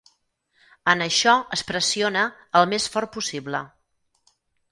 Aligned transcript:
En 0.93 1.03
això 1.05 1.35
es 1.57 1.63
pressiona 1.67 2.25
el 2.61 2.67
més 2.73 2.89
fort 2.95 3.13
possible. 3.19 3.61